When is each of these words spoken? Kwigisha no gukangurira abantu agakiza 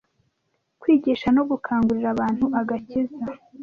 Kwigisha 0.81 1.27
no 1.35 1.43
gukangurira 1.49 2.07
abantu 2.15 2.45
agakiza 2.59 3.23